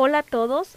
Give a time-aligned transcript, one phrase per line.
[0.00, 0.74] Hola a todos,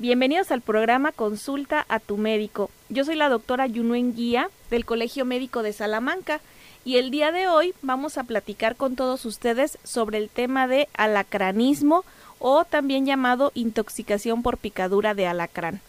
[0.00, 2.70] bienvenidos al programa Consulta a tu médico.
[2.88, 6.40] Yo soy la doctora Yunuen Guía del Colegio Médico de Salamanca
[6.84, 10.88] y el día de hoy vamos a platicar con todos ustedes sobre el tema de
[10.96, 12.04] alacranismo
[12.40, 15.80] o también llamado intoxicación por picadura de alacrán.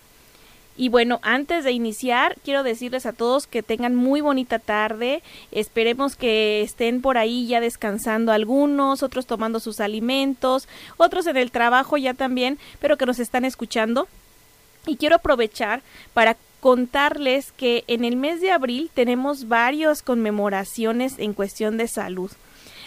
[0.78, 5.24] Y bueno, antes de iniciar, quiero decirles a todos que tengan muy bonita tarde.
[5.52, 10.68] Esperemos que estén por ahí ya descansando algunos, otros tomando sus alimentos,
[10.98, 14.08] otros en el trabajo ya también, pero que nos están escuchando.
[14.86, 15.82] Y quiero aprovechar
[16.14, 22.32] para contarles que en el mes de abril tenemos varias conmemoraciones en cuestión de salud.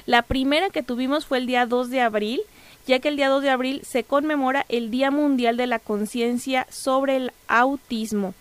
[0.05, 2.41] La primera que tuvimos fue el día 2 de abril,
[2.89, 6.67] ya que el día 2 de abril se conmemora el Día Mundial de la Conciencia
[6.71, 8.35] sobre el Autismo.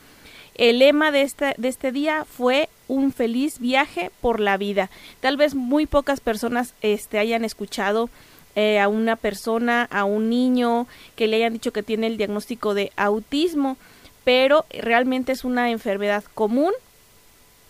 [0.56, 4.90] El lema de este, de este día fue un feliz viaje por la vida.
[5.20, 8.10] Tal vez muy pocas personas este, hayan escuchado
[8.56, 10.88] eh, a una persona, a un niño,
[11.18, 13.76] que le hayan dicho que tiene el diagnóstico de autismo,
[14.24, 16.72] pero realmente es una enfermedad común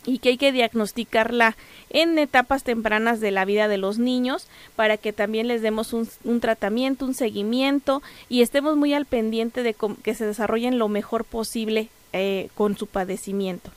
[0.08, 1.56] y que hay que diagnosticarla
[1.92, 6.40] en etapas tempranas de la vida de los niños para que también les demos un,
[6.40, 11.90] tratamiento, un seguimiento y estemos muy al pendiente de que se desarrollen lo mejor posible
[12.14, 13.70] eh, con su padecimiento.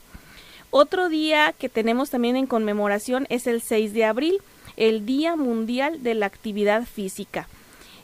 [0.71, 4.39] Otro día que tenemos también en conmemoración es el 6 de abril,
[4.77, 7.49] el Día Mundial de la Actividad Física.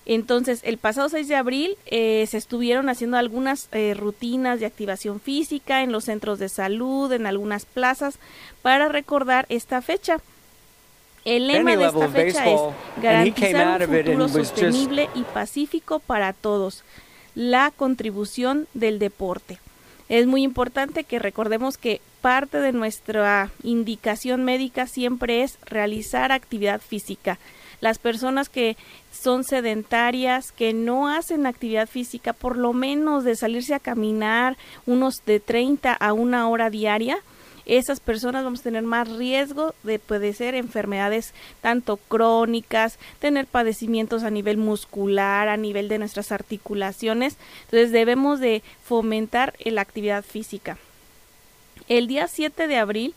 [0.06, 5.20] Entonces, el pasado 6 de abril eh, se estuvieron haciendo algunas eh, rutinas de activación
[5.20, 8.20] física en los centros de salud, en algunas plazas,
[8.62, 10.18] para recordar esta fecha.
[11.24, 12.60] El lema de esta fecha es
[13.02, 16.84] garantizar un futuro sostenible y pacífico para todos.
[17.34, 19.58] La contribución del deporte.
[20.08, 26.80] Es muy importante que recordemos que parte de nuestra indicación médica siempre es realizar actividad
[26.80, 27.40] física
[27.80, 28.76] las personas que
[29.20, 35.22] son sedentarias, que no hacen actividad física, por lo menos de salirse a caminar unos
[35.26, 37.18] de 30 a una hora diaria,
[37.66, 44.30] esas personas vamos a tener más riesgo de padecer enfermedades tanto crónicas, tener padecimientos a
[44.30, 47.36] nivel muscular, a nivel de nuestras articulaciones.
[47.64, 50.78] Entonces debemos de fomentar la actividad física.
[51.88, 53.14] El día 7 de abril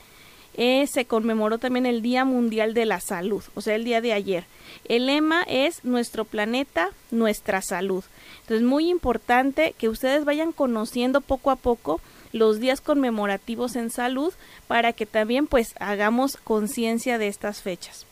[0.62, 4.12] eh, se conmemoró también el Día Mundial de la Salud, o sea, el día de
[4.12, 4.44] ayer.
[4.84, 8.04] El lema es Nuestro planeta, nuestra salud.
[8.42, 12.02] Entonces, muy importante que ustedes vayan conociendo poco a poco
[12.34, 14.34] los días conmemorativos en salud
[14.68, 18.06] para que también pues hagamos conciencia de estas fechas.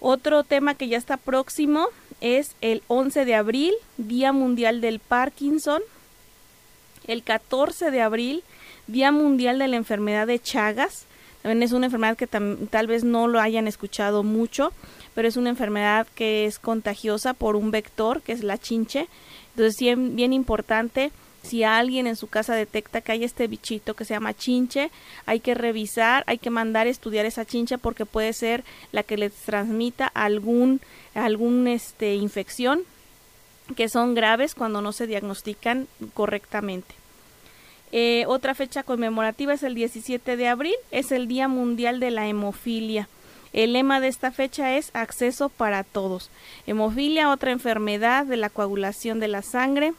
[0.00, 1.88] Otro tema que ya está próximo
[2.20, 5.80] es el 11 de abril, Día Mundial del Parkinson.
[7.06, 8.44] El 14 de abril,
[8.86, 11.06] Día Mundial de la Enfermedad de Chagas.
[11.44, 14.72] Es una enfermedad que tal vez no lo hayan escuchado mucho,
[15.14, 19.08] pero es una enfermedad que es contagiosa por un vector, que es la chinche.
[19.50, 21.12] Entonces, bien, bien importante,
[21.42, 24.90] si alguien en su casa detecta que hay este bichito que se llama chinche,
[25.26, 29.34] hay que revisar, hay que mandar estudiar esa chinche porque puede ser la que les
[29.34, 30.80] transmita algún,
[31.14, 32.84] algún este, infección
[33.76, 36.94] que son graves cuando no se diagnostican correctamente.
[37.96, 42.26] Eh, otra fecha conmemorativa es el 17 de abril, es el Día Mundial de la
[42.26, 43.08] Hemofilia.
[43.52, 46.28] El lema de esta fecha es acceso para todos.
[46.66, 49.94] Hemofilia, otra enfermedad de la coagulación de la sangre,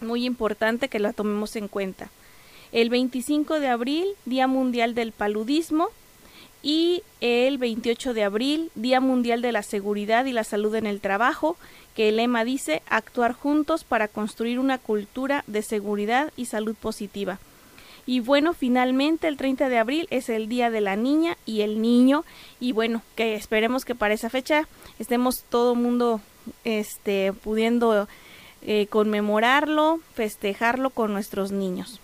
[0.00, 2.10] muy importante que la tomemos en cuenta.
[2.72, 5.90] El 25 de abril, Día Mundial del Paludismo.
[6.68, 11.00] Y el 28 de abril, Día Mundial de la Seguridad y la Salud en el
[11.00, 11.56] Trabajo
[11.94, 17.38] que el lema dice actuar juntos para construir una cultura de seguridad y salud positiva.
[18.04, 21.80] Y bueno, finalmente el 30 de abril es el Día de la Niña y el
[21.80, 22.24] Niño.
[22.58, 24.66] Y bueno, que esperemos que para esa fecha
[24.98, 26.20] estemos todo mundo
[26.64, 28.08] este, pudiendo
[28.62, 32.00] eh, conmemorarlo, festejarlo con nuestros niños.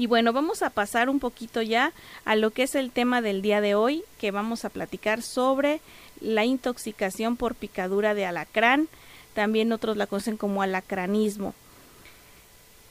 [0.00, 1.92] Y bueno, vamos a pasar un poquito ya
[2.24, 5.82] a lo que es el tema del día de hoy, que vamos a platicar sobre
[6.22, 8.88] la intoxicación por picadura de alacrán,
[9.34, 11.52] también otros la conocen como alacranismo.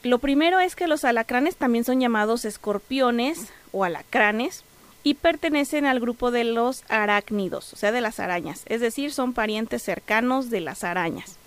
[0.04, 4.62] Lo primero es que los alacranes también son llamados escorpiones o alacranes
[5.02, 9.32] y pertenecen al grupo de los arácnidos, o sea, de las arañas, es decir, son
[9.32, 11.38] parientes cercanos de las arañas.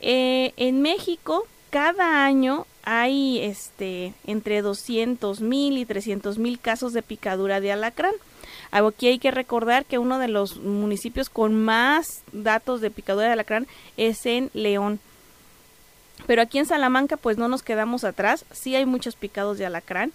[0.00, 7.02] Eh, en México, cada año hay este, entre 200 mil y 300 mil casos de
[7.02, 8.14] picadura de alacrán.
[8.70, 13.32] Aquí hay que recordar que uno de los municipios con más datos de picadura de
[13.32, 13.66] alacrán
[13.96, 15.00] es en León.
[16.26, 20.12] Pero aquí en Salamanca pues no nos quedamos atrás, sí hay muchos picados de alacrán.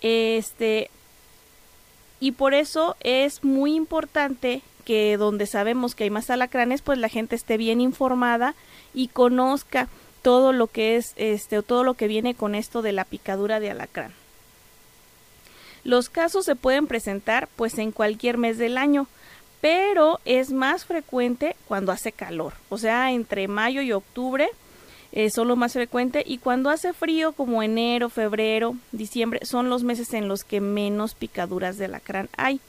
[0.00, 0.90] Este
[2.20, 7.08] y por eso es muy importante que donde sabemos que hay más alacranes, pues la
[7.08, 8.54] gente esté bien informada
[8.94, 9.88] y conozca
[10.22, 13.60] todo lo que es este o todo lo que viene con esto de la picadura
[13.60, 14.12] de alacrán.
[15.84, 19.06] Los casos se pueden presentar pues en cualquier mes del año,
[19.60, 24.48] pero es más frecuente cuando hace calor, o sea, entre mayo y octubre
[25.10, 29.82] eh, son lo más frecuente y cuando hace frío como enero, febrero, diciembre son los
[29.82, 32.60] meses en los que menos picaduras de alacrán hay.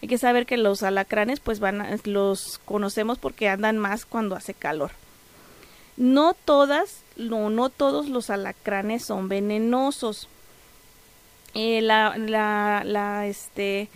[0.00, 4.54] Hay que saber que los alacranes pues van los conocemos porque andan más cuando hace
[4.54, 4.90] calor.
[5.96, 10.28] No todas, no, no todos los alacranes son venenosos.
[11.54, 13.88] Eh, la, la, la, este,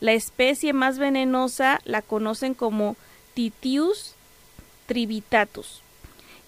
[0.00, 2.96] la especie más venenosa la conocen como
[3.34, 4.14] Titius
[4.86, 5.84] tribitatus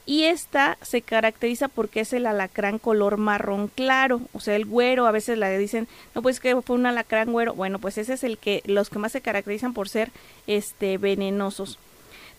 [0.06, 5.06] y esta se caracteriza porque es el alacrán color marrón claro, o sea, el güero,
[5.06, 8.22] a veces le dicen, no pues que fue un alacrán güero, bueno, pues ese es
[8.22, 10.12] el que los que más se caracterizan por ser
[10.46, 11.78] este venenosos.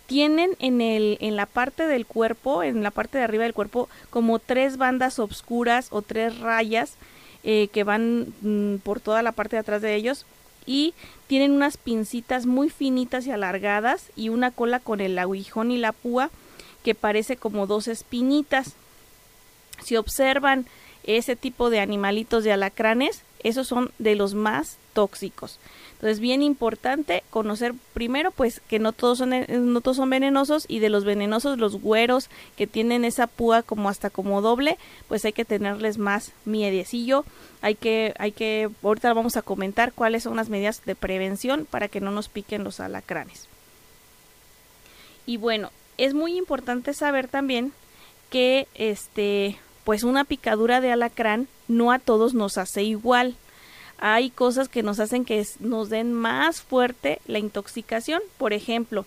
[0.08, 3.90] Tienen en el en la parte del cuerpo, en la parte de arriba del cuerpo
[4.10, 6.96] como tres bandas oscuras o tres rayas
[7.44, 10.26] eh, que van mm, por toda la parte de atrás de ellos
[10.66, 10.94] y
[11.28, 15.94] tienen unas pincitas muy finitas y alargadas y una cola con el aguijón y la
[15.94, 16.30] púa
[16.84, 18.74] que parece como dos espinitas.
[19.84, 20.66] Si observan
[21.04, 25.60] ese tipo de animalitos de alacranes, esos son de los más tóxicos.
[25.98, 30.78] Entonces, bien importante conocer primero, pues, que no todos son, no todos son venenosos y
[30.80, 34.78] de los venenosos, los güeros que tienen esa púa como hasta como doble,
[35.08, 37.26] pues hay que tenerles más miedecillo.
[37.62, 41.88] Hay que, hay que, ahorita vamos a comentar cuáles son las medidas de prevención para
[41.88, 43.48] que no nos piquen los alacranes.
[45.26, 47.74] Y bueno, es muy importante saber también
[48.30, 53.36] que este pues una picadura de alacrán no a todos nos hace igual.
[54.00, 58.22] Hay cosas que nos hacen que nos den más fuerte la intoxicación.
[58.38, 59.06] Por ejemplo,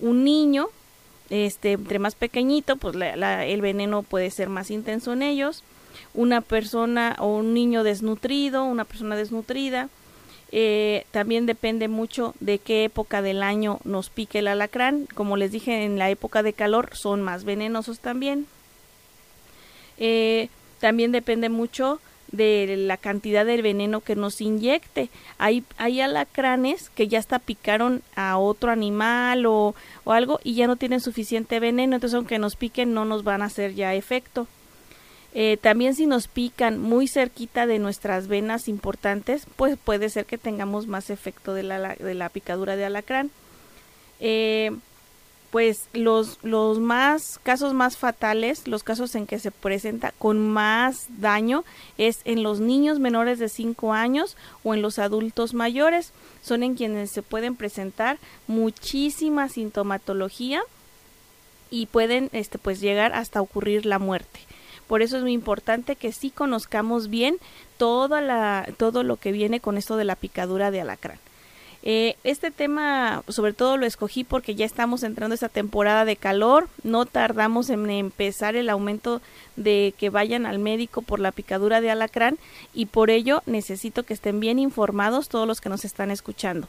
[0.00, 0.68] un niño,
[1.30, 5.62] este, entre más pequeñito, pues el veneno puede ser más intenso en ellos.
[6.14, 9.88] Una persona o un niño desnutrido, una persona desnutrida,
[10.54, 15.06] eh, también depende mucho de qué época del año nos pique el alacrán.
[15.14, 18.46] Como les dije, en la época de calor son más venenosos también.
[19.98, 20.48] Eh,
[20.78, 22.00] también depende mucho
[22.32, 25.10] de la cantidad del veneno que nos inyecte.
[25.38, 29.74] Hay, hay alacranes que ya hasta picaron a otro animal o,
[30.04, 33.42] o algo y ya no tienen suficiente veneno, entonces aunque nos piquen no nos van
[33.42, 34.48] a hacer ya efecto.
[35.34, 40.36] Eh, también si nos pican muy cerquita de nuestras venas importantes, pues puede ser que
[40.36, 43.30] tengamos más efecto de la, de la picadura de alacrán.
[44.20, 44.72] Eh,
[45.52, 51.08] pues los, los más casos más fatales, los casos en que se presenta con más
[51.18, 51.62] daño
[51.98, 56.74] es en los niños menores de 5 años o en los adultos mayores, son en
[56.74, 58.16] quienes se pueden presentar
[58.46, 60.62] muchísima sintomatología
[61.70, 64.40] y pueden este pues llegar hasta ocurrir la muerte.
[64.88, 67.36] Por eso es muy importante que sí conozcamos bien
[67.76, 71.18] toda la, todo lo que viene con esto de la picadura de alacrán.
[71.84, 76.14] Eh, este tema sobre todo lo escogí porque ya estamos entrando a esta temporada de
[76.14, 79.20] calor, no tardamos en empezar el aumento
[79.56, 82.38] de que vayan al médico por la picadura de alacrán
[82.72, 86.68] y por ello necesito que estén bien informados todos los que nos están escuchando.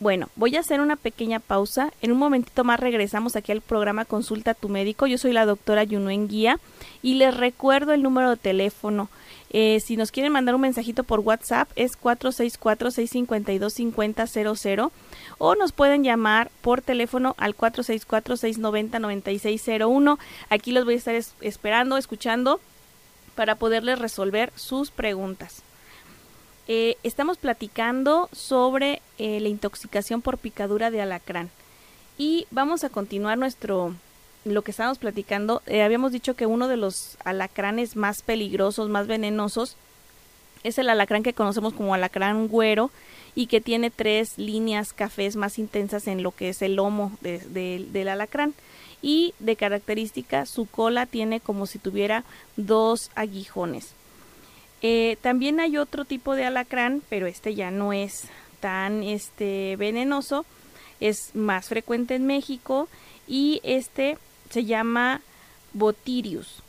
[0.00, 1.92] Bueno, voy a hacer una pequeña pausa.
[2.00, 5.06] En un momentito más regresamos aquí al programa Consulta tu médico.
[5.06, 6.58] Yo soy la doctora Yunuen Guía
[7.02, 9.10] y les recuerdo el número de teléfono.
[9.52, 14.92] Eh, si nos quieren mandar un mensajito por WhatsApp es 464-652-5000
[15.38, 20.18] o nos pueden llamar por teléfono al 464-690-9601.
[20.48, 22.60] Aquí los voy a estar esperando, escuchando
[23.34, 25.64] para poderles resolver sus preguntas.
[26.68, 31.50] Eh, estamos platicando sobre eh, la intoxicación por picadura de alacrán.
[32.16, 33.96] Y vamos a continuar nuestro
[34.44, 35.62] lo que estábamos platicando.
[35.66, 39.76] Eh, habíamos dicho que uno de los alacranes más peligrosos, más venenosos,
[40.62, 42.90] es el alacrán que conocemos como alacrán güero
[43.34, 48.08] y que tiene tres líneas cafés más intensas en lo que es el lomo del
[48.08, 48.54] alacrán.
[49.02, 52.24] Y de característica, su cola tiene como si tuviera
[52.56, 53.94] dos aguijones.
[54.82, 58.24] Eh, también hay otro tipo de alacrán, pero este ya no es
[58.60, 60.44] tan este venenoso,
[61.00, 62.88] es más frecuente en México
[63.26, 64.18] y este
[64.50, 65.20] se llama
[65.72, 66.62] Botirius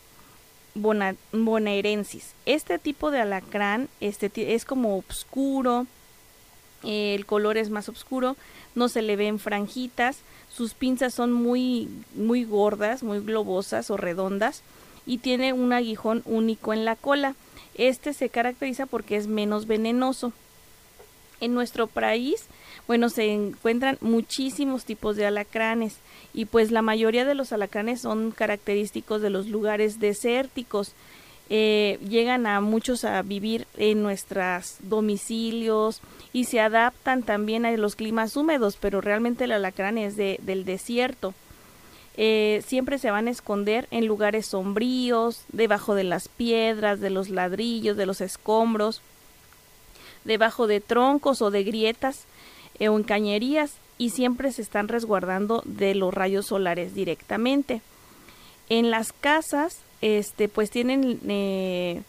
[0.75, 2.33] bonaerensis.
[2.45, 5.85] Este tipo de alacrán este es como oscuro,
[6.83, 8.35] el color es más oscuro,
[8.73, 10.19] no se le ven franjitas,
[10.49, 14.61] sus pinzas son muy muy gordas, muy globosas o redondas
[15.05, 17.35] y tiene un aguijón único en la cola.
[17.75, 20.33] Este se caracteriza porque es menos venenoso.
[21.41, 22.45] En nuestro país,
[22.87, 25.97] bueno, se encuentran muchísimos tipos de alacranes
[26.33, 30.93] y pues la mayoría de los alacranes son característicos de los lugares desérticos.
[31.49, 35.99] Eh, llegan a muchos a vivir en nuestros domicilios
[36.31, 40.63] y se adaptan también a los climas húmedos, pero realmente el alacrán es de, del
[40.63, 41.33] desierto.
[42.17, 47.29] Eh, siempre se van a esconder en lugares sombríos, debajo de las piedras, de los
[47.29, 49.01] ladrillos, de los escombros,
[50.23, 52.25] debajo de troncos o de grietas
[52.79, 57.81] eh, o en cañerías y siempre se están resguardando de los rayos solares directamente.
[58.69, 62.01] En las casas, este, pues tienen, eh,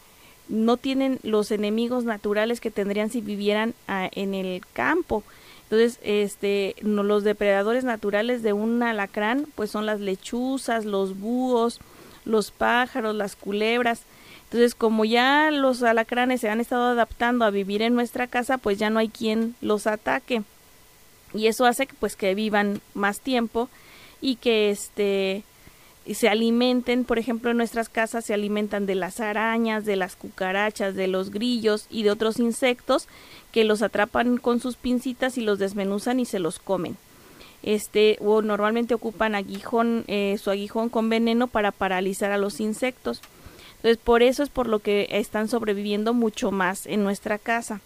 [0.49, 5.23] no tienen los enemigos naturales que tendrían si vivieran ah, en el campo.
[5.63, 11.79] Entonces, este, los depredadores naturales de un alacrán, pues son las lechuzas, los búhos,
[12.25, 14.03] los pájaros, las culebras.
[14.53, 18.77] Entonces, como ya los alacranes se han estado adaptando a vivir en nuestra casa, pues
[18.77, 20.43] ya no hay quien los ataque
[21.33, 23.67] y eso hace pues que vivan más tiempo
[24.21, 25.43] y que este
[26.13, 30.95] se alimenten, por ejemplo, en nuestras casas se alimentan de las arañas, de las cucarachas,
[30.95, 33.07] de los grillos y de otros insectos
[33.53, 36.97] que los atrapan con sus pincitas y los desmenuzan y se los comen.
[37.63, 43.21] Este, o normalmente ocupan aguijón, eh, su aguijón con veneno para paralizar a los insectos.
[43.83, 47.81] Entonces, por eso es por lo que están sobreviviendo mucho más en nuestra casa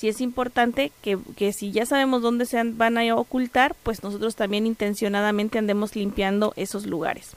[0.00, 4.34] sí es importante que, que si ya sabemos dónde se van a ocultar, pues nosotros
[4.34, 7.36] también intencionadamente andemos limpiando esos lugares.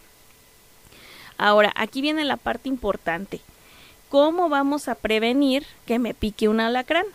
[1.37, 3.41] Ahora, aquí viene la parte importante.
[4.07, 7.05] ¿Cómo vamos a prevenir que me pique un alacrán?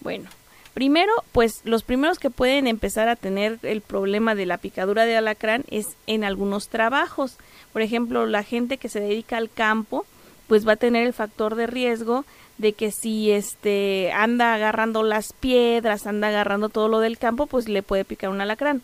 [0.00, 0.28] Bueno,
[0.74, 5.16] primero, pues los primeros que pueden empezar a tener el problema de la picadura de
[5.16, 7.36] alacrán es en algunos trabajos.
[7.72, 10.04] Por ejemplo, la gente que se dedica al campo,
[10.50, 12.24] pues va a tener el factor de riesgo
[12.58, 17.68] de que si este anda agarrando las piedras, anda agarrando todo lo del campo, pues
[17.68, 18.82] le puede picar un alacrán.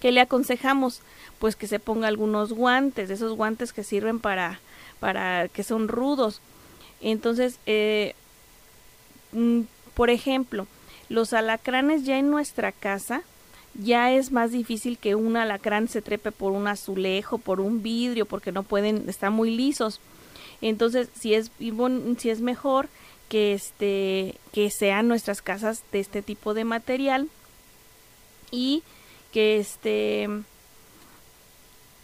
[0.00, 1.00] ¿Qué le aconsejamos?
[1.38, 4.58] Pues que se ponga algunos guantes, esos guantes que sirven para,
[4.98, 6.40] para que son rudos.
[7.00, 8.16] Entonces, eh,
[9.30, 9.60] mm,
[9.94, 10.66] por ejemplo,
[11.08, 13.22] los alacranes ya en nuestra casa,
[13.74, 18.26] ya es más difícil que un alacrán se trepe por un azulejo, por un vidrio,
[18.26, 20.00] porque no pueden, están muy lisos.
[20.62, 21.50] Entonces, si es,
[22.18, 22.88] si es mejor
[23.28, 27.28] que, este, que sean nuestras casas de este tipo de material
[28.50, 28.82] y
[29.32, 30.28] que este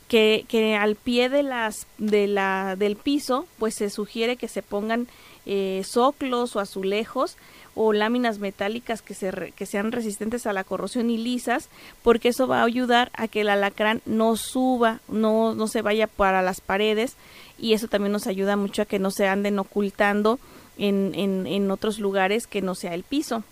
[0.09, 4.63] que, que, al pie de las de la del piso pues se sugiere que se
[4.63, 5.07] pongan
[5.51, 7.39] eh, soclos o azulejos
[7.75, 11.71] o láminas metálicas que, se que sean resistentes a la corrosión y lisas
[12.03, 16.07] porque eso va a ayudar a que el alacrán no suba no, no se vaya
[16.07, 17.17] para las paredes
[17.59, 20.39] y eso también nos ayuda mucho a que no se anden ocultando
[20.77, 23.43] en, en, en otros lugares que no sea el piso.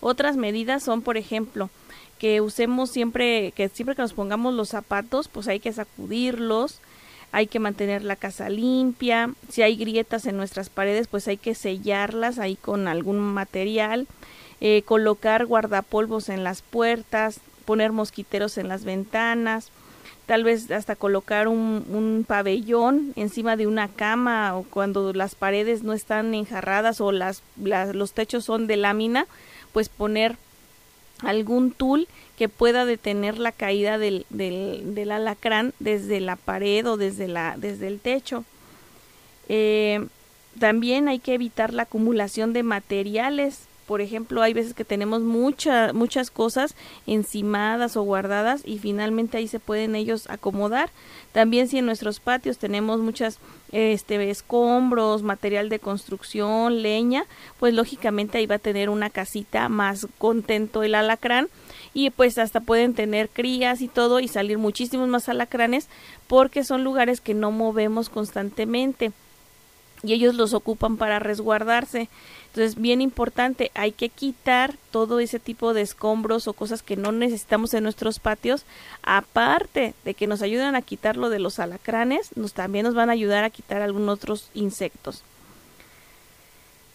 [0.00, 1.70] Otras medidas son, por ejemplo,
[2.18, 6.80] que usemos siempre, que siempre que nos pongamos los zapatos, pues hay que sacudirlos,
[7.34, 11.56] hay que mantener la casa limpia, si hay grietas en nuestras paredes, pues hay que
[11.56, 14.06] sellarlas ahí con algún material,
[14.60, 19.72] eh, colocar guardapolvos en las puertas, poner mosquiteros en las ventanas,
[20.26, 25.92] tal vez hasta colocar un, pabellón encima de una cama o cuando las paredes no
[25.92, 29.26] están enjarradas o los techos son de lámina,
[29.72, 30.36] pues poner
[31.26, 36.96] algún tul que pueda detener la caída del, del, del alacrán desde la pared o
[36.96, 38.44] desde, la, desde el techo.
[39.48, 40.06] Eh,
[40.58, 45.92] también hay que evitar la acumulación de materiales por ejemplo, hay veces que tenemos muchas
[45.92, 46.74] muchas cosas
[47.06, 50.90] encimadas o guardadas y finalmente ahí se pueden ellos acomodar.
[51.32, 53.38] También si en nuestros patios tenemos muchas
[53.72, 57.24] este escombros, material de construcción, leña,
[57.58, 61.48] pues lógicamente ahí va a tener una casita más contento el alacrán
[61.92, 65.88] y pues hasta pueden tener crías y todo y salir muchísimos más alacranes
[66.26, 69.12] porque son lugares que no movemos constantemente
[70.04, 72.08] y ellos los ocupan para resguardarse.
[72.54, 77.10] Entonces, bien importante, hay que quitar todo ese tipo de escombros o cosas que no
[77.10, 78.64] necesitamos en nuestros patios,
[79.02, 83.14] aparte de que nos ayudan a quitarlo de los alacranes, nos también nos van a
[83.14, 85.24] ayudar a quitar algunos otros insectos.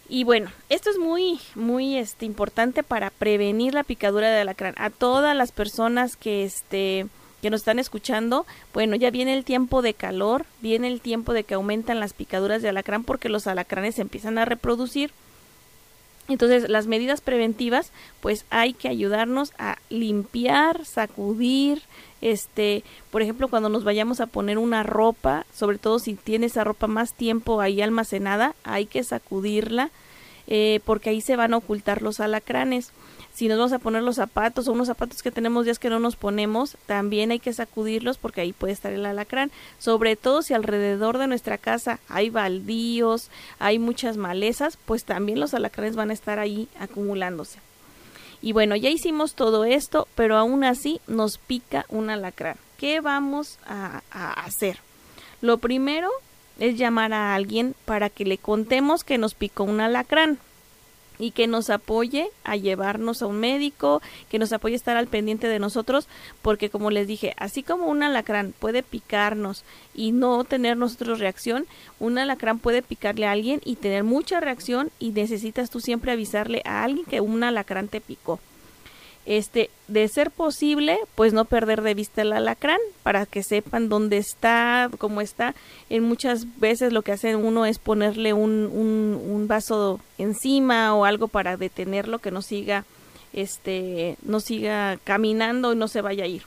[0.07, 4.75] Y bueno, esto es muy, muy este, importante para prevenir la picadura de alacrán.
[4.77, 7.05] A todas las personas que, este,
[7.41, 11.43] que nos están escuchando, bueno, ya viene el tiempo de calor, viene el tiempo de
[11.43, 15.11] que aumentan las picaduras de alacrán porque los alacranes se empiezan a reproducir
[16.29, 21.81] entonces, las medidas preventivas, pues hay que ayudarnos a limpiar, sacudir,
[22.21, 26.63] este, por ejemplo, cuando nos vayamos a poner una ropa, sobre todo si tiene esa
[26.63, 29.91] ropa más tiempo ahí almacenada, hay que sacudirla.
[30.51, 32.91] eh, porque ahí se van a ocultar los alacranes.
[33.33, 35.99] Si nos vamos a poner los zapatos o unos zapatos que tenemos días que no
[35.99, 39.51] nos ponemos, también hay que sacudirlos porque ahí puede estar el alacrán.
[39.77, 45.53] Sobre todo si alrededor de nuestra casa hay baldíos, hay muchas malezas, pues también los
[45.53, 47.59] alacranes van a estar ahí acumulándose.
[48.41, 52.57] Y bueno, ya hicimos todo esto, pero aún así nos pica un alacrán.
[52.77, 54.79] ¿Qué vamos a, a hacer?
[55.41, 56.09] Lo primero
[56.59, 60.39] es llamar a alguien para que le contemos que nos picó un alacrán
[61.19, 65.07] y que nos apoye a llevarnos a un médico, que nos apoye a estar al
[65.07, 66.07] pendiente de nosotros,
[66.41, 71.67] porque como les dije, así como un alacrán puede picarnos y no tener nosotros reacción,
[71.99, 76.61] un alacrán puede picarle a alguien y tener mucha reacción y necesitas tú siempre avisarle
[76.65, 78.39] a alguien que un alacrán te picó
[79.29, 84.17] este, de ser posible, pues no perder de vista el alacrán para que sepan dónde
[84.17, 85.53] está, cómo está.
[85.91, 91.05] En muchas veces lo que hacen uno es ponerle un, un, un vaso encima o
[91.05, 92.85] algo para detenerlo, que no siga,
[93.31, 96.41] este, no siga caminando y no se vaya a ir.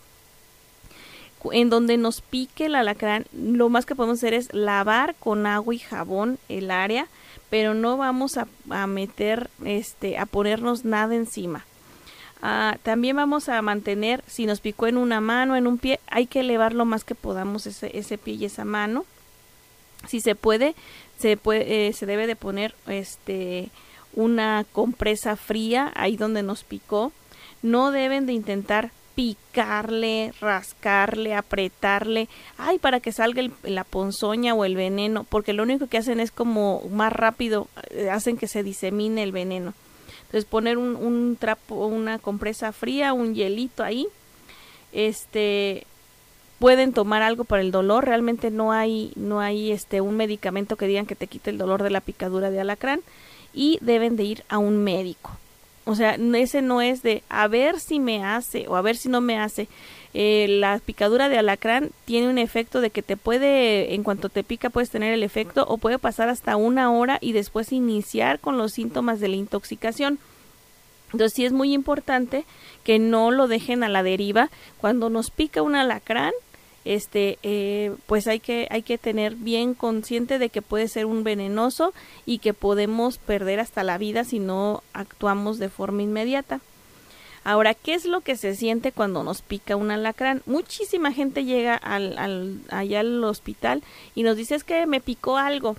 [1.52, 5.72] En donde nos pique el alacrán, lo más que podemos hacer es lavar con agua
[5.72, 7.06] y jabón el área,
[7.48, 11.64] pero no vamos a, a meter, este, a ponernos nada encima
[12.42, 16.26] Ah, también vamos a mantener, si nos picó en una mano, en un pie, hay
[16.26, 19.04] que elevar lo más que podamos ese, ese pie y esa mano.
[20.08, 20.74] Si se puede,
[21.18, 23.70] se, puede, eh, se debe de poner este,
[24.14, 27.12] una compresa fría ahí donde nos picó.
[27.62, 34.74] No deben de intentar picarle, rascarle, apretarle, ay, para que salga la ponzoña o el
[34.74, 39.22] veneno, porque lo único que hacen es como más rápido, eh, hacen que se disemine
[39.22, 39.74] el veneno.
[40.32, 44.06] Entonces poner un, un trapo, una compresa fría, un hielito ahí.
[44.90, 45.86] Este
[46.58, 50.86] pueden tomar algo para el dolor, realmente no hay no hay este un medicamento que
[50.86, 53.00] digan que te quite el dolor de la picadura de alacrán
[53.52, 55.32] y deben de ir a un médico.
[55.84, 59.10] O sea, ese no es de a ver si me hace o a ver si
[59.10, 59.68] no me hace.
[60.14, 64.44] Eh, la picadura de alacrán tiene un efecto de que te puede, en cuanto te
[64.44, 68.58] pica, puedes tener el efecto o puede pasar hasta una hora y después iniciar con
[68.58, 70.18] los síntomas de la intoxicación.
[71.12, 72.44] Entonces sí es muy importante
[72.84, 74.50] que no lo dejen a la deriva.
[74.80, 76.32] Cuando nos pica un alacrán,
[76.84, 81.22] este eh, pues hay que hay que tener bien consciente de que puede ser un
[81.22, 81.94] venenoso
[82.26, 86.60] y que podemos perder hasta la vida si no actuamos de forma inmediata.
[87.44, 90.42] Ahora, ¿qué es lo que se siente cuando nos pica un alacrán?
[90.46, 93.82] Muchísima gente llega al, al, allá al hospital
[94.14, 95.76] y nos dice es que me picó algo.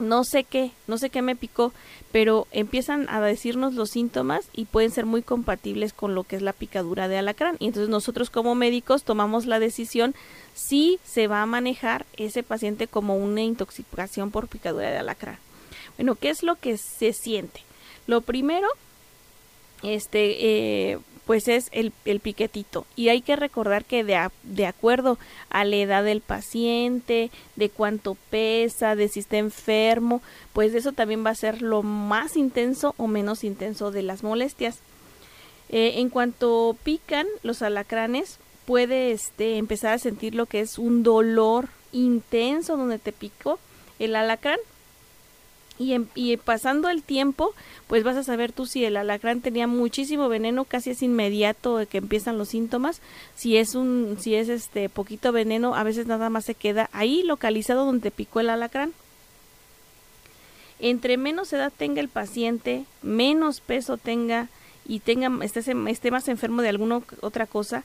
[0.00, 1.72] No sé qué, no sé qué me picó,
[2.12, 6.42] pero empiezan a decirnos los síntomas y pueden ser muy compatibles con lo que es
[6.42, 7.56] la picadura de alacrán.
[7.58, 10.14] Y entonces nosotros como médicos tomamos la decisión
[10.54, 15.38] si se va a manejar ese paciente como una intoxicación por picadura de alacrán.
[15.96, 17.62] Bueno, ¿qué es lo que se siente?
[18.06, 18.68] Lo primero
[19.82, 22.86] este, eh, pues es el, el, piquetito.
[22.96, 25.18] Y hay que recordar que de, de, acuerdo
[25.50, 31.24] a la edad del paciente, de cuánto pesa, de si está enfermo, pues eso también
[31.24, 34.78] va a ser lo más intenso o menos intenso de las molestias.
[35.68, 41.02] Eh, en cuanto pican los alacranes, puede este, empezar a sentir lo que es un
[41.02, 43.58] dolor intenso donde te picó
[43.98, 44.58] el alacrán
[45.78, 47.54] y, pasando el tiempo,
[47.86, 51.86] pues vas a saber tú si el alacrán tenía muchísimo veneno, casi es inmediato de
[51.86, 53.00] que empiezan los síntomas.
[53.36, 57.22] Si es un, si es este poquito veneno, a veces nada más se queda ahí
[57.22, 58.92] localizado donde picó el alacrán.
[60.80, 64.48] Entre menos edad tenga el paciente, menos peso tenga
[64.86, 67.84] y tenga esté, esté más enfermo de alguna otra cosa,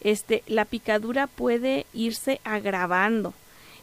[0.00, 3.34] este, la picadura puede irse agravando.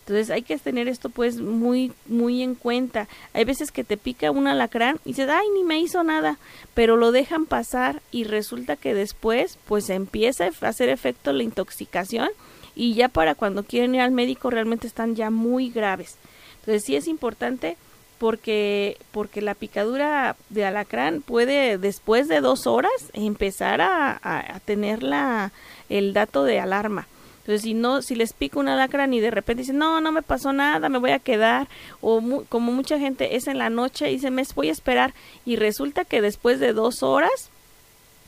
[0.08, 3.10] Entonces hay que tener esto pues muy muy en cuenta.
[3.34, 6.38] Hay veces que te pica un alacrán y dices, "Ay, ni me hizo nada",
[6.74, 12.30] pero lo dejan pasar y resulta que después pues empieza a hacer efecto la intoxicación
[12.74, 16.16] y ya para cuando quieren ir al médico realmente están ya muy graves.
[16.62, 17.76] Entonces sí es importante
[18.18, 25.04] porque porque la picadura de alacrán puede después de dos horas empezar a, a tener
[25.04, 25.52] la,
[25.90, 27.08] el dato de alarma
[27.48, 30.22] entonces, si no, si les pica un alacrán y de repente dicen, no, no me
[30.22, 31.70] pasó nada, me voy a quedar,
[32.02, 35.14] o como mucha gente es en la noche y dice, me voy a esperar,
[35.46, 37.50] y resulta que después de dos horas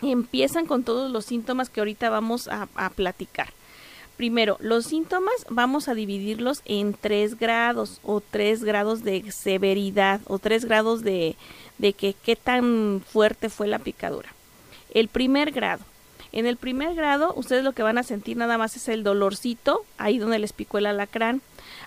[0.02, 3.50] empiezan con todos los síntomas que ahorita vamos a, a platicar.
[4.16, 10.40] Primero, los síntomas vamos a dividirlos en tres grados o tres grados de severidad o
[10.40, 11.36] tres grados de,
[11.78, 14.30] de que qué tan fuerte fue la picadura.
[14.94, 15.84] El primer grado
[16.32, 19.84] En el primer grado, ustedes lo que van a sentir nada más es el dolorcito,
[19.98, 21.42] ahí donde les picó el alacrán.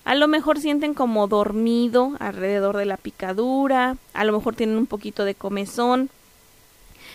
[0.05, 4.87] A lo mejor sienten como dormido alrededor de la picadura, a lo mejor tienen un
[4.87, 6.11] poquito de comezón,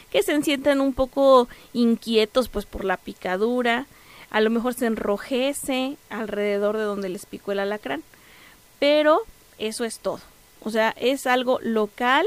[0.10, 3.88] que se sienten un poco inquietos pues por la picadura,
[4.30, 8.04] a lo mejor se enrojece alrededor de donde les picó el alacrán.
[8.80, 9.22] Pero
[9.58, 10.20] eso es todo.
[10.64, 12.26] O sea, es algo local.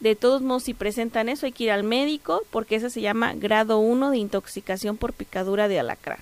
[0.00, 3.32] De todos modos, si presentan eso, hay que ir al médico porque ese se llama
[3.34, 6.18] grado 1 de intoxicación por picadura de alacrán.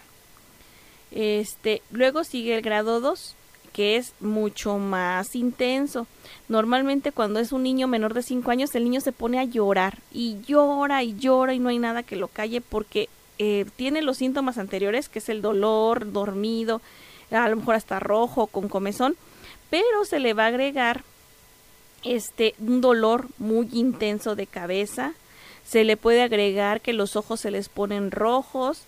[1.10, 3.34] Este, luego sigue el grado 2,
[3.72, 6.06] que es mucho más intenso.
[6.48, 9.98] Normalmente cuando es un niño menor de 5 años, el niño se pone a llorar
[10.12, 13.08] y llora y llora y no hay nada que lo calle porque
[13.38, 16.80] eh, tiene los síntomas anteriores, que es el dolor, dormido,
[17.32, 19.16] a lo mejor hasta rojo, con comezón,
[19.70, 21.02] pero se le va a agregar
[22.04, 25.14] este un dolor muy intenso de cabeza,
[25.64, 28.82] se le puede agregar que los ojos se les ponen rojos,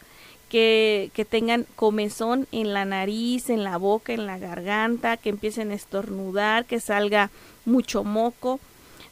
[0.48, 5.72] que, que, tengan comezón en la nariz, en la boca, en la garganta, que empiecen
[5.72, 7.30] a estornudar, que salga
[7.64, 8.60] mucho moco.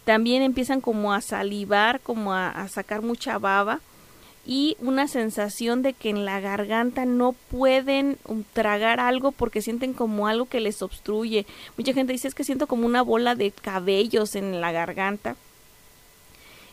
[0.05, 3.81] También empiezan como a salivar, como a, a sacar mucha baba
[4.47, 9.95] y una sensación de que en la garganta no pueden um, tragar algo porque sienten
[9.95, 11.47] como algo que les obstruye.
[11.79, 15.37] Mucha gente dice es que siento como una bola de cabellos en la garganta.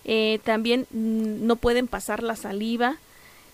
[0.04, 2.98] Eh, también mm, no pueden pasar la saliva.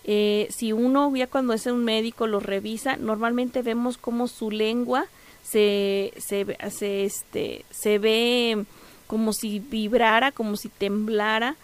[0.03, 5.06] Eh, si uno ya cuando es un médico lo revisa, normalmente vemos como su lengua
[5.43, 8.65] se, se, se, este, se ve
[9.06, 11.56] como si vibrara, como si temblara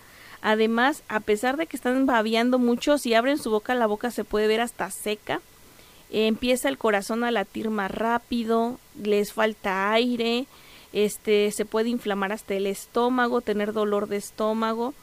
[0.45, 4.25] Además, a pesar de que están babeando mucho, si abren su boca, la boca se
[4.25, 5.39] puede ver hasta seca.
[6.11, 10.45] empieza el corazón a latir más rápido, les falta aire,
[10.91, 14.93] este, se puede inflamar hasta el estómago, tener dolor de estómago.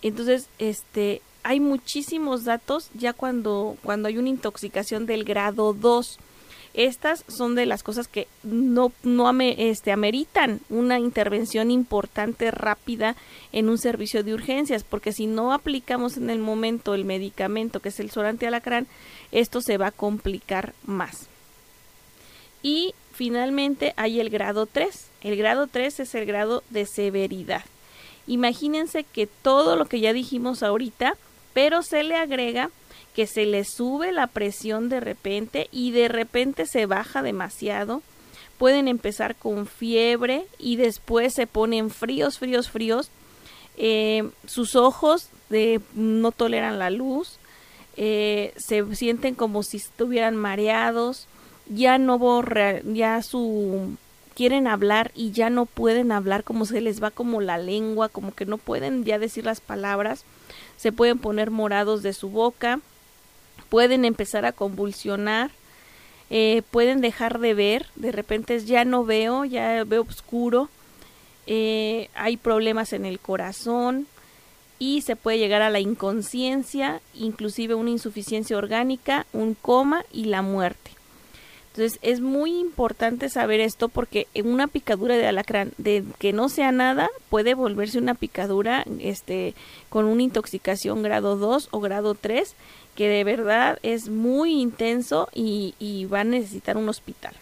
[0.00, 6.18] Entonces, este, hay muchísimos datos ya cuando, cuando hay una intoxicación del grado 2.
[6.78, 13.16] Estas son de las cosas que no, no este, ameritan una intervención importante, rápida
[13.50, 17.88] en un servicio de urgencias, porque si no aplicamos en el momento el medicamento que
[17.88, 18.86] es el solante alacrán,
[19.32, 21.26] esto se va a complicar más.
[22.62, 25.08] Y finalmente hay el grado 3.
[25.22, 27.64] El grado 3 es el grado de severidad.
[28.28, 31.16] Imagínense que todo lo que ya dijimos ahorita,
[31.54, 32.70] pero se le agrega
[33.18, 38.00] que se les sube la presión de repente y de repente se baja demasiado.
[38.58, 43.10] Pueden empezar con fiebre y después se ponen fríos, fríos, fríos.
[43.76, 47.40] Eh, sus ojos de, no toleran la luz.
[47.96, 51.26] Eh, se sienten como si estuvieran mareados.
[51.68, 53.96] Ya no borra, ya su
[54.36, 58.32] quieren hablar y ya no pueden hablar, como se les va como la lengua, como
[58.32, 60.24] que no pueden ya decir las palabras.
[60.76, 62.78] Se pueden poner morados de su boca
[63.68, 65.50] pueden empezar a convulsionar,
[66.30, 70.68] eh, pueden dejar de ver, de repente ya no veo, ya veo oscuro,
[71.46, 74.06] eh, hay problemas en el corazón
[74.78, 80.42] y se puede llegar a la inconsciencia, inclusive una insuficiencia orgánica, un coma y la
[80.42, 80.90] muerte.
[81.78, 86.48] Entonces es muy importante saber esto porque en una picadura de alacrán de que no
[86.48, 89.54] sea nada puede volverse una picadura este
[89.88, 92.56] con una intoxicación grado 2 o grado 3
[92.98, 97.32] que de verdad es muy intenso y, va a necesitar un hospital.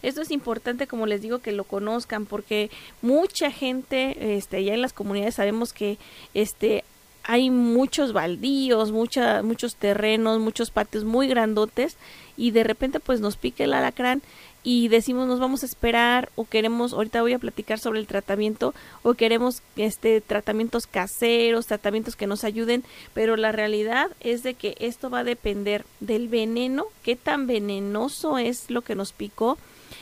[0.00, 2.70] Esto es importante, como les digo, que lo conozcan porque
[3.02, 5.98] mucha gente, este, ya en las comunidades sabemos que
[6.34, 6.84] este,
[7.24, 11.96] hay muchos baldíos, mucha, muchos terrenos, muchos patios muy grandotes
[12.36, 14.22] y de repente pues nos pique el alacrán
[14.62, 18.74] y decimos nos vamos a esperar o queremos ahorita voy a platicar sobre el tratamiento
[19.02, 24.76] o queremos este tratamientos caseros, tratamientos que nos ayuden, pero la realidad es de que
[24.80, 29.58] esto va a depender del veneno, qué tan venenoso es lo que nos picó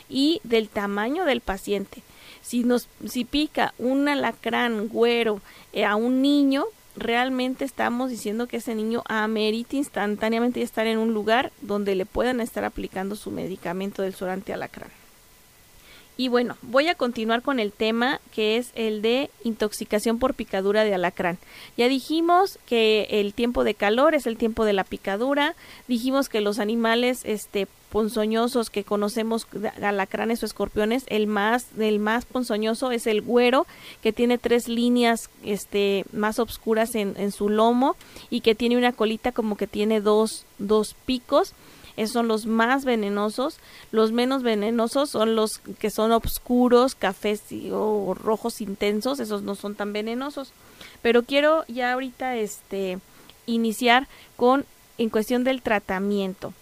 [0.08, 2.02] y del tamaño del paciente.
[2.42, 5.40] Si nos si pica un alacrán güero
[5.72, 6.64] eh, a un niño,
[6.96, 12.40] realmente estamos diciendo que ese niño amerita instantáneamente estar en un lugar donde le puedan
[12.40, 14.90] estar aplicando su medicamento del solante alacrán.
[16.18, 20.84] Y bueno, voy a continuar con el tema que es el de intoxicación por picadura
[20.84, 21.36] de alacrán.
[21.76, 25.54] Ya dijimos que el tiempo de calor es el tiempo de la picadura,
[25.88, 29.46] dijimos que los animales este ponzoñosos que conocemos
[29.82, 33.66] alacranes o escorpiones, el más el más ponzoñoso es el güero
[34.02, 37.94] que tiene tres líneas este más oscuras en, en su lomo
[38.28, 41.54] y que tiene una colita como que tiene dos dos picos
[41.96, 43.58] esos son los más venenosos.
[43.90, 49.74] Los menos venenosos son los que son oscuros, cafés o rojos intensos, esos no son
[49.74, 50.52] tan venenosos.
[51.02, 52.98] Pero quiero ya ahorita este
[53.46, 54.64] iniciar con
[54.98, 56.52] en cuestión del tratamiento.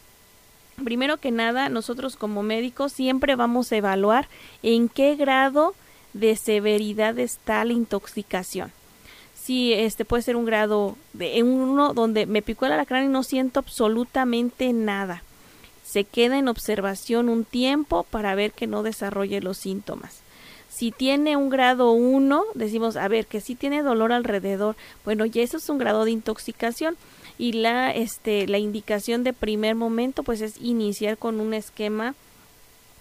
[0.83, 4.29] Primero que nada, nosotros como médicos siempre vamos a evaluar
[4.63, 5.75] en qué grado
[6.15, 8.73] de severidad está la intoxicación.
[9.45, 13.23] Si este puede ser un grado de uno donde me picó el alacrán y no
[13.23, 15.23] siento absolutamente nada.
[15.85, 20.21] Se queda en observación un tiempo para ver que no desarrolle los síntomas.
[20.71, 24.77] Si tiene un grado 1, decimos, a ver, que si tiene dolor alrededor.
[25.05, 26.97] Bueno, ya eso es un grado de intoxicación
[27.37, 32.15] y la este la indicación de primer momento pues es iniciar con un esquema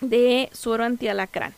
[0.02, 1.54] de suero antialacrán.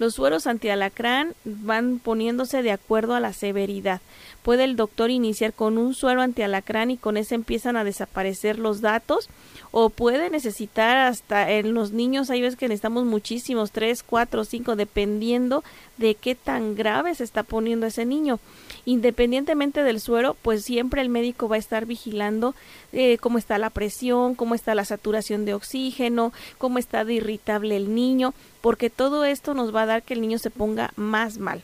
[0.00, 4.00] Los sueros antialacrán van poniéndose de acuerdo a la severidad.
[4.42, 8.80] Puede el doctor iniciar con un suero antialacrán y con ese empiezan a desaparecer los
[8.80, 9.28] datos
[9.72, 14.74] o puede necesitar hasta en los niños hay veces que necesitamos muchísimos, tres, cuatro, cinco,
[14.74, 15.62] dependiendo
[16.00, 18.40] de qué tan grave se está poniendo ese niño.
[18.86, 22.54] Independientemente del suero, pues siempre el médico va a estar vigilando
[22.92, 27.76] eh, cómo está la presión, cómo está la saturación de oxígeno, cómo está de irritable
[27.76, 31.38] el niño, porque todo esto nos va a dar que el niño se ponga más
[31.38, 31.62] mal.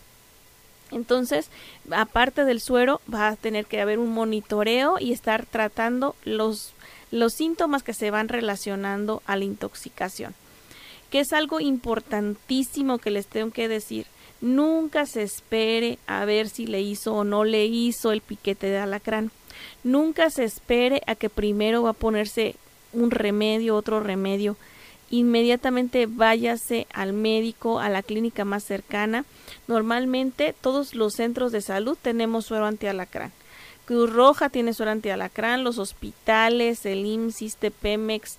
[0.93, 1.49] Entonces,
[1.91, 6.75] aparte del suero, va a tener que haber un monitoreo y estar tratando los,
[7.11, 10.35] los síntomas que se van relacionando a la intoxicación.
[11.11, 14.07] Que es algo importantísimo que les tengo que decir.
[14.47, 18.79] Nunca se espere a ver si le hizo o no le hizo el piquete de
[18.79, 19.31] alacrán.
[19.83, 22.55] Nunca se espere a que primero va a ponerse
[22.93, 24.57] un remedio, otro remedio
[25.11, 29.25] inmediatamente váyase al médico, a la clínica más cercana.
[29.69, 33.33] Normalmente todos los centros de salud tenemos suero antialacrán.
[33.85, 38.39] Cruz Roja tiene suero antialacrán, los hospitales, el IMSS, Pemex,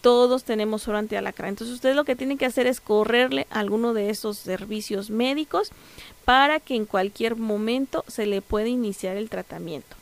[0.00, 1.50] todos tenemos suero antialacrán.
[1.50, 5.70] Entonces usted lo que tiene que hacer es correrle alguno de esos servicios médicos
[6.24, 9.96] para que en cualquier momento se le pueda iniciar el tratamiento.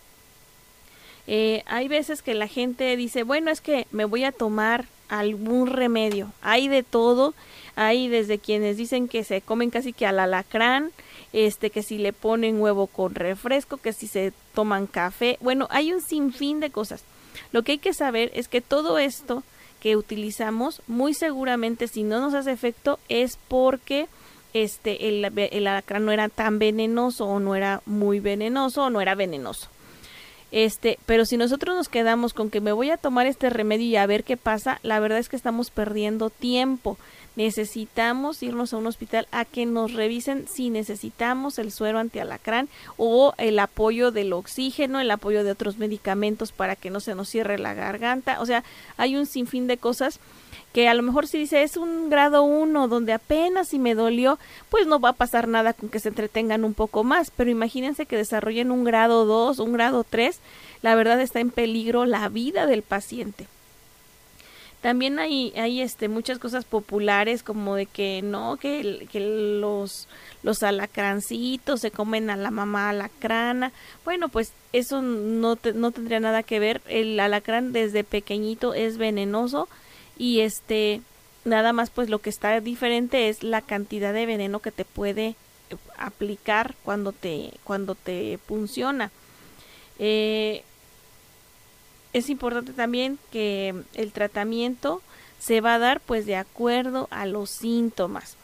[1.27, 5.69] Eh, hay veces que la gente dice, bueno, es que me voy a tomar algún
[5.69, 6.33] remedio.
[6.43, 7.35] Hay de todo.
[7.75, 10.93] Hay desde quienes dicen que se comen casi que al alacrán,
[11.33, 15.37] este, que si le ponen huevo con refresco, que si se toman café.
[15.41, 17.05] Bueno, hay un sinfín de cosas.
[17.53, 19.43] Lo que hay que saber es que todo esto
[19.87, 24.09] que utilizamos, muy seguramente si no nos hace efecto es porque
[24.53, 29.01] este el, el alacrán no era tan venenoso o no era muy venenoso o no
[29.01, 29.69] era venenoso.
[30.51, 33.95] Este, pero si nosotros nos quedamos con que me voy a tomar este remedio y
[33.95, 36.99] a ver qué pasa, la verdad es que estamos perdiendo tiempo.
[37.37, 43.35] Necesitamos irnos a un hospital a que nos revisen si necesitamos el suero antialacrán o
[43.37, 47.59] el apoyo del oxígeno, el apoyo de otros medicamentos para que no se nos cierre
[47.59, 48.41] la garganta.
[48.41, 48.65] O sea,
[48.97, 50.19] hay un sinfín de cosas
[50.73, 54.39] que a lo mejor si dice es un grado 1 donde apenas si me dolió,
[54.69, 58.05] pues no va a pasar nada con que se entretengan un poco más, pero imagínense
[58.05, 60.39] que desarrollen un grado 2, un grado 3,
[60.83, 63.47] la verdad está en peligro la vida del paciente.
[64.81, 69.21] También hay, hay este, muchas cosas populares como de que no, que, que
[69.61, 70.07] los,
[70.43, 73.73] los alacrancitos se comen a la mamá alacrana.
[74.05, 76.83] Bueno, pues eso no, no tendría nada que ver.
[76.87, 79.69] El alacrán desde pequeñito es venenoso
[80.19, 81.01] y este
[81.45, 85.37] nada más pues lo que está diferente es la cantidad de veneno que te puede
[85.97, 89.11] aplicar cuando te cuando te funciona
[89.99, 90.63] eh,
[92.17, 95.03] es importante también que el tratamiento
[95.39, 98.37] se va a dar pues de acuerdo a los síntomas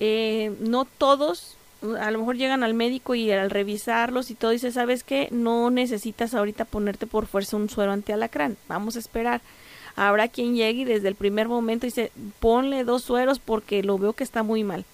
[0.00, 1.56] eh, no todos
[2.00, 5.70] a lo mejor llegan al médico y al revisarlos y todo dice sabes que no
[5.70, 9.40] necesitas ahorita ponerte por fuerza un suero antialacrán vamos a esperar
[9.96, 14.14] Habrá quien llegue y desde el primer momento dice, ponle dos sueros porque lo veo
[14.14, 14.84] que está muy mal.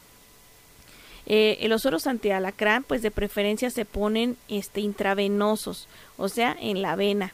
[1.27, 5.87] Eh, los sueros antialacrán, pues de preferencia se ponen este, intravenosos,
[6.17, 7.33] o sea, en la vena.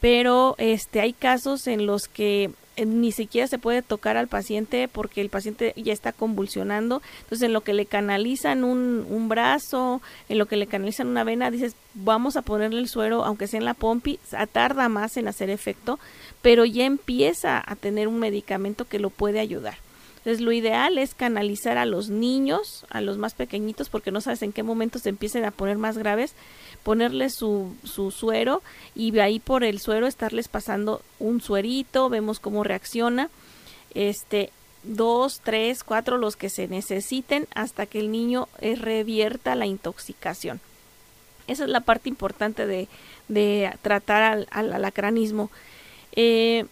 [0.00, 4.88] Pero este, hay casos en los que eh, ni siquiera se puede tocar al paciente
[4.88, 7.02] porque el paciente ya está convulsionando.
[7.22, 11.24] Entonces, en lo que le canalizan un, un brazo, en lo que le canalizan una
[11.24, 14.18] vena, dices, vamos a ponerle el suero, aunque sea en la pompi,
[14.52, 15.98] tarda más en hacer efecto,
[16.40, 19.76] pero ya empieza a tener un medicamento que lo puede ayudar.
[20.18, 24.42] Entonces, lo ideal es canalizar a los niños, a los más pequeñitos, porque no sabes
[24.42, 26.34] en qué momento se empiecen a poner más graves,
[26.82, 28.62] ponerles su, su suero
[28.94, 33.30] y ahí por el suero estarles pasando un suerito, vemos cómo reacciona,
[33.94, 34.50] este,
[34.82, 40.60] dos, tres, cuatro, los que se necesiten hasta que el niño eh, revierta la intoxicación.
[41.46, 42.88] Esa es la parte importante de,
[43.28, 45.50] de tratar al, al alacranismo.
[46.12, 46.66] Eh,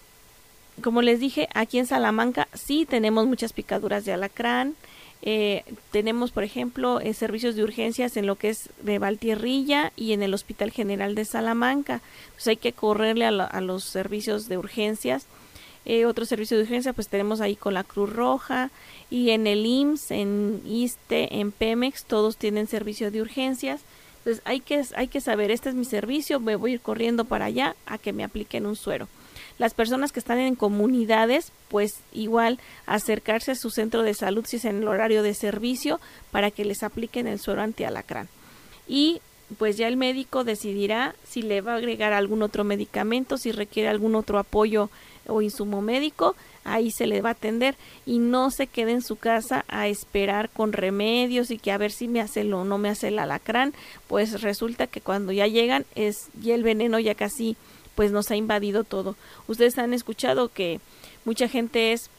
[0.82, 4.74] como les dije, aquí en Salamanca sí tenemos muchas picaduras de alacrán.
[5.22, 10.12] Eh, tenemos, por ejemplo, eh, servicios de urgencias en lo que es de Valtierrilla y
[10.12, 12.00] en el Hospital General de Salamanca.
[12.34, 15.26] Pues hay que correrle a, los servicios de urgencias.
[15.84, 18.70] Eh, otros servicios de urgencia, pues tenemos ahí con la Cruz Roja
[19.10, 23.80] y en el IMSS, en ISTE, en Pemex, todos tienen servicio de urgencias.
[24.18, 27.24] Entonces hay que, hay que saber, este es mi servicio, me voy a ir corriendo
[27.24, 29.08] para allá a que me apliquen un suero.
[29.58, 34.56] Las personas que están en comunidades, pues igual acercarse a su centro de salud si
[34.56, 38.28] es en el horario de servicio para que les apliquen el suero antialacrán.
[38.86, 39.20] Y
[39.56, 43.88] pues ya el médico decidirá si le va a agregar algún otro medicamento, si requiere
[43.88, 44.90] algún otro apoyo
[45.26, 49.16] o insumo médico, ahí se le va a atender y no se quede en su
[49.16, 52.90] casa a esperar con remedios y que a ver si me hace o no me
[52.90, 53.74] hace el alacrán,
[54.06, 57.56] pues resulta que cuando ya llegan es ya el veneno ya casi
[57.98, 59.16] pues nos ha invadido todo.
[59.48, 60.78] Ustedes han escuchado que
[61.24, 62.10] mucha gente es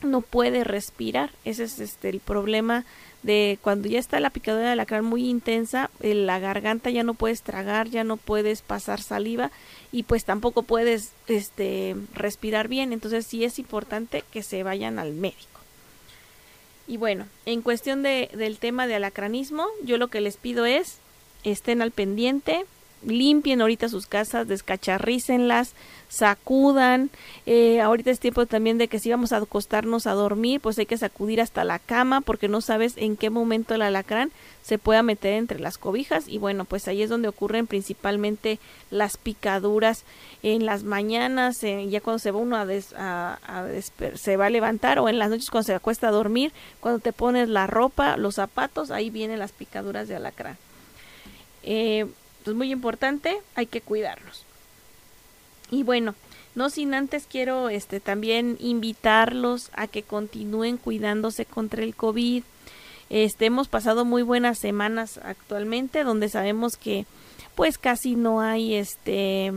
[0.00, 2.86] no puede respirar, ese es este el problema
[3.22, 7.12] de cuando ya está la picadura de alacrán muy intensa, eh, la garganta ya no
[7.12, 9.50] puedes tragar, ya no puedes pasar saliva
[9.92, 15.12] y pues tampoco puedes este respirar bien, entonces sí es importante que se vayan al
[15.12, 15.60] médico.
[16.88, 20.96] Y bueno, en cuestión de, del tema de alacranismo, yo lo que les pido es
[21.44, 22.64] estén al pendiente,
[23.02, 25.74] limpien ahorita sus casas, descacharrícenlas,
[26.08, 27.10] sacudan.
[27.46, 30.86] Eh, ahorita es tiempo también de que si vamos a acostarnos a dormir, pues hay
[30.86, 34.32] que sacudir hasta la cama porque no sabes en qué momento el alacrán
[34.62, 38.58] se pueda meter entre las cobijas y bueno, pues ahí es donde ocurren principalmente
[38.90, 40.04] las picaduras
[40.42, 43.66] en las mañanas, eh, ya cuando se va uno a, a,
[44.14, 47.12] se va a levantar o en las noches cuando se acuesta a dormir, cuando te
[47.12, 50.58] pones la ropa, los zapatos, ahí vienen las picaduras de alacrán.
[51.62, 52.06] Eh,
[52.46, 54.44] es muy importante, hay que cuidarnos.
[55.70, 56.14] Y bueno,
[56.54, 62.42] no sin antes quiero este también invitarlos a que continúen cuidándose contra el COVID.
[63.08, 67.06] Este hemos pasado muy buenas semanas actualmente donde sabemos que
[67.54, 69.52] pues casi no hay este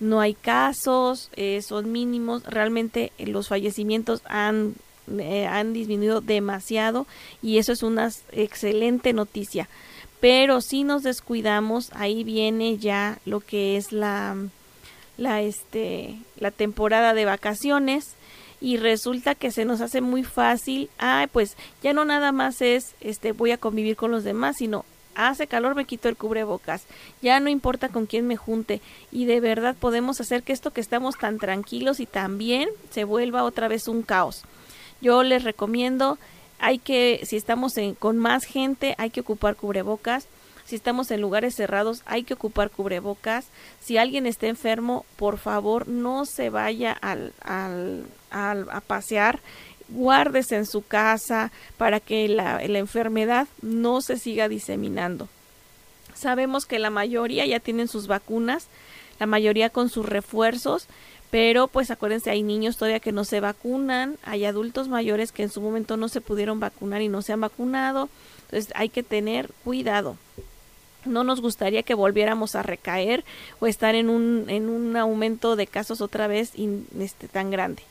[0.00, 4.74] no hay casos, eh, son mínimos, realmente eh, los fallecimientos han
[5.18, 7.06] eh, han disminuido demasiado
[7.42, 9.68] y eso es una excelente noticia
[10.24, 11.90] pero si nos descuidamos.
[11.92, 14.34] Ahí viene ya lo que es la
[15.18, 18.14] la este la temporada de vacaciones.
[18.58, 22.94] Y resulta que se nos hace muy fácil, ay, pues ya no nada más es
[23.02, 26.86] este voy a convivir con los demás, sino hace calor me quito el cubrebocas,
[27.20, 28.80] ya no importa con quién me junte.
[29.12, 33.04] Y de verdad podemos hacer que esto que estamos tan tranquilos y tan bien se
[33.04, 34.44] vuelva otra vez un caos.
[35.02, 36.16] Yo les recomiendo
[36.58, 40.26] hay que, si estamos en, con más gente, hay que ocupar cubrebocas.
[40.64, 43.46] Si estamos en lugares cerrados, hay que ocupar cubrebocas.
[43.80, 47.32] Si alguien está enfermo, por favor, no se vaya al,
[48.30, 49.40] a pasear.
[49.88, 55.28] Guárdese en su casa para que la, la enfermedad no se siga diseminando.
[56.14, 58.68] Sabemos que la mayoría ya tienen sus vacunas,
[59.20, 60.86] la mayoría con sus refuerzos,
[61.34, 65.50] pero pues acuérdense, hay niños todavía que no se vacunan, hay adultos mayores que en
[65.50, 68.08] su momento no se pudieron vacunar y no se han vacunado,
[68.42, 70.16] entonces hay que tener cuidado.
[71.04, 73.24] No nos gustaría que volviéramos a recaer
[73.58, 76.52] o estar en un, en un aumento de casos otra vez
[77.00, 77.82] este, tan grande.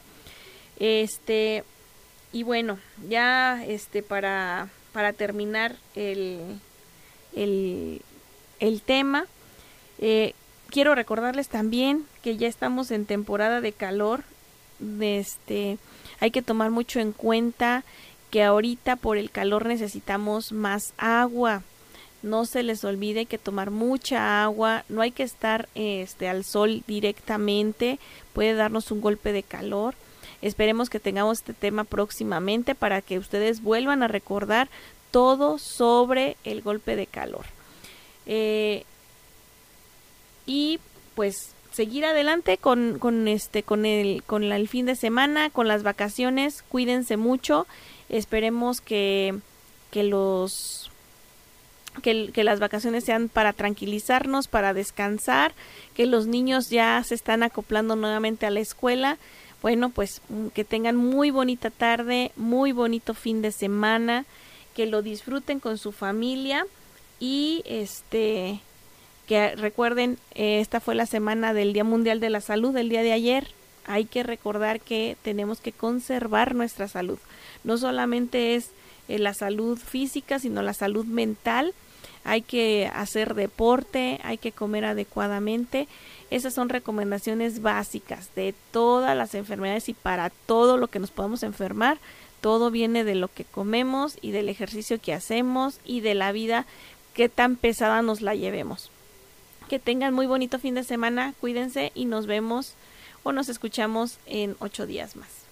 [0.79, 1.65] Este,
[2.31, 2.79] y bueno,
[3.09, 6.39] ya este, para, para terminar el,
[7.35, 8.01] el,
[8.61, 9.25] el tema,
[9.99, 10.33] eh,
[10.73, 14.23] quiero recordarles también que ya estamos en temporada de calor.
[14.99, 15.77] Este,
[16.19, 17.83] hay que tomar mucho en cuenta
[18.31, 21.61] que ahorita por el calor necesitamos más agua.
[22.23, 26.83] No se les olvide que tomar mucha agua, no hay que estar este al sol
[26.87, 27.99] directamente,
[28.33, 29.93] puede darnos un golpe de calor.
[30.41, 34.69] Esperemos que tengamos este tema próximamente para que ustedes vuelvan a recordar
[35.11, 37.45] todo sobre el golpe de calor.
[38.25, 38.85] Eh,
[40.45, 40.79] y
[41.15, 45.83] pues seguir adelante con, con este con el con el fin de semana con las
[45.83, 47.65] vacaciones cuídense mucho
[48.09, 49.35] esperemos que
[49.91, 50.89] que los
[52.01, 55.53] que, que, las vacaciones sean para tranquilizarnos, para descansar,
[55.93, 59.19] que los niños ya se están acoplando nuevamente a la escuela.
[59.61, 64.25] Bueno, pues mm, que tengan muy bonita tarde, muy bonito fin de semana,
[64.75, 66.65] que lo disfruten con su familia
[67.19, 68.59] y este
[69.27, 73.03] que recuerden, eh, esta fue la semana del Día Mundial de la Salud, el día
[73.03, 73.47] de ayer.
[73.85, 77.19] Hay que recordar que tenemos que conservar nuestra salud.
[77.63, 78.71] No solamente es
[79.07, 81.73] eh, la salud física, sino la salud mental.
[82.25, 85.89] hay que hacer deporte, hay que comer adecuadamente.
[86.29, 91.43] Esas son recomendaciones básicas de todas las enfermedades y para todo lo que nos podamos
[91.43, 91.97] enfermar.
[92.39, 96.65] Todo viene de lo que comemos y del ejercicio que hacemos y de la vida
[97.13, 98.89] que tan pesada nos la llevemos.
[99.73, 102.75] Que tengan muy bonito fin de semana, cuídense y nos vemos
[103.23, 105.47] o nos escuchamos en ocho días más.